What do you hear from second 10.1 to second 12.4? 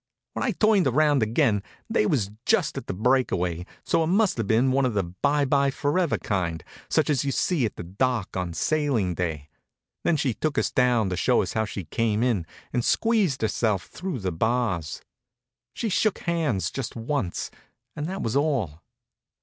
she took us down to show us how she came